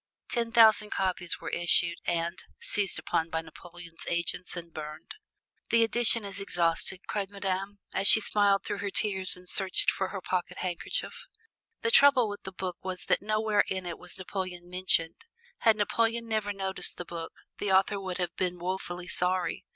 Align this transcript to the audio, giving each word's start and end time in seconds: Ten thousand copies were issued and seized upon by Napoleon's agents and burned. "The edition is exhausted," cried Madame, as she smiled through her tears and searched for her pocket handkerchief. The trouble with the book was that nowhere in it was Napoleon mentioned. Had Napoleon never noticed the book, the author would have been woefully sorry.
Ten 0.29 0.51
thousand 0.51 0.89
copies 0.89 1.39
were 1.39 1.51
issued 1.51 1.99
and 2.05 2.43
seized 2.59 2.97
upon 2.97 3.29
by 3.29 3.41
Napoleon's 3.41 4.07
agents 4.09 4.57
and 4.57 4.73
burned. 4.73 5.13
"The 5.69 5.83
edition 5.83 6.25
is 6.25 6.41
exhausted," 6.41 7.01
cried 7.05 7.29
Madame, 7.29 7.77
as 7.93 8.07
she 8.07 8.19
smiled 8.19 8.63
through 8.63 8.79
her 8.79 8.89
tears 8.89 9.37
and 9.37 9.47
searched 9.47 9.91
for 9.91 10.07
her 10.07 10.19
pocket 10.19 10.57
handkerchief. 10.57 11.27
The 11.83 11.91
trouble 11.91 12.27
with 12.27 12.41
the 12.41 12.51
book 12.51 12.77
was 12.81 13.03
that 13.05 13.21
nowhere 13.21 13.63
in 13.69 13.85
it 13.85 13.99
was 13.99 14.17
Napoleon 14.17 14.67
mentioned. 14.71 15.27
Had 15.59 15.77
Napoleon 15.77 16.27
never 16.27 16.51
noticed 16.51 16.97
the 16.97 17.05
book, 17.05 17.41
the 17.59 17.71
author 17.71 17.99
would 18.01 18.17
have 18.17 18.35
been 18.35 18.57
woefully 18.57 19.07
sorry. 19.07 19.65